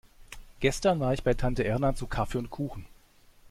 Gestern 0.61 0.99
war 0.99 1.13
ich 1.13 1.21
bei 1.21 1.35
Tante 1.35 1.63
Erna 1.63 1.93
zu 1.93 2.07
Kaffee 2.07 2.39
und 2.39 2.49
Kuchen. 2.49 2.87